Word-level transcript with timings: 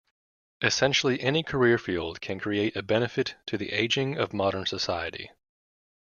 Essentially 0.63 1.21
any 1.21 1.43
career 1.43 1.77
field 1.77 2.21
can 2.21 2.39
create 2.39 2.75
a 2.75 2.81
benefit 2.81 3.35
to 3.45 3.55
the 3.55 3.71
aging 3.71 4.17
of 4.17 4.33
modern 4.33 4.65
society. 4.65 5.29